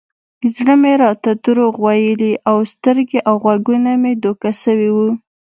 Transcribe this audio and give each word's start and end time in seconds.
زړه 0.55 0.75
مې 0.81 0.93
راته 1.03 1.31
دروغ 1.45 1.73
ويلي 1.85 2.33
و 2.55 2.57
سترګې 2.73 3.19
او 3.27 3.35
غوږونه 3.43 3.91
مې 4.01 4.13
دوکه 4.25 4.49
سوي 4.63 4.89
وو. 4.95 5.09